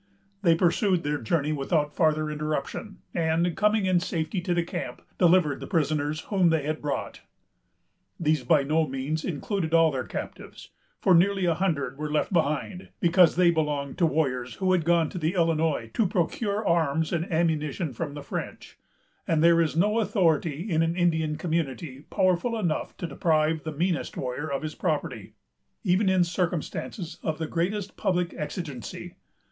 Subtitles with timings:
[0.41, 5.59] They pursued their journey without farther interruption, and, coming in safety to the camp, delivered
[5.59, 7.21] the prisoners whom they had brought.
[8.19, 12.33] These by no means included all of their captives, for nearly a hundred were left
[12.33, 17.13] behind, because they belonged to warriors who had gone to the Illinois to procure arms
[17.13, 18.79] and ammunition from the French;
[19.27, 24.17] and there is no authority in an Indian community powerful enough to deprive the meanest
[24.17, 25.33] warrior of his property,
[25.83, 29.13] even in circumstances of the greatest public exigency.